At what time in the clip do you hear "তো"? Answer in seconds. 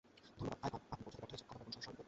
1.97-1.99